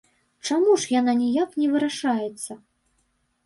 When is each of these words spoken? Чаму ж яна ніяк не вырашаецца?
Чаму 0.47 0.71
ж 0.83 0.93
яна 0.99 1.13
ніяк 1.21 1.49
не 1.61 1.67
вырашаецца? 1.77 2.51